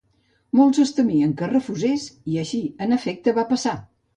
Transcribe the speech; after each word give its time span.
Molts 0.59 0.79
es 0.83 0.93
temien 0.99 1.35
que 1.41 1.51
refusés 1.51 2.07
i 2.33 2.41
així, 2.45 2.63
en 2.87 2.99
efecte, 2.99 3.39
va 3.41 3.49
passar. 3.53 3.79